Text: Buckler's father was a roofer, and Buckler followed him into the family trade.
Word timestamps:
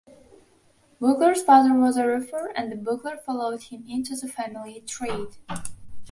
Buckler's 0.99 1.43
father 1.43 1.75
was 1.75 1.95
a 1.95 2.07
roofer, 2.07 2.51
and 2.55 2.83
Buckler 2.83 3.17
followed 3.23 3.61
him 3.65 3.85
into 3.87 4.15
the 4.15 4.27
family 4.27 4.81
trade. 4.87 5.37